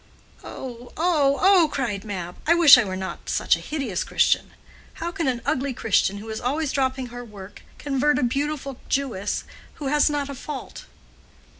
"Oh, 0.43 0.91
oh, 0.97 1.37
oh!" 1.39 1.69
cried 1.71 2.03
Mab. 2.03 2.35
"I 2.47 2.55
wish 2.55 2.75
I 2.75 2.83
were 2.83 2.95
not 2.95 3.29
such 3.29 3.55
a 3.55 3.59
hideous 3.59 4.03
Christian. 4.03 4.49
How 4.95 5.11
can 5.11 5.27
an 5.27 5.43
ugly 5.45 5.75
Christian, 5.75 6.17
who 6.17 6.29
is 6.31 6.41
always 6.41 6.71
dropping 6.71 7.09
her 7.09 7.23
work, 7.23 7.61
convert 7.77 8.17
a 8.17 8.23
beautiful 8.23 8.79
Jewess, 8.89 9.43
who 9.75 9.89
has 9.89 10.09
not 10.09 10.27
a 10.27 10.33
fault?" 10.33 10.85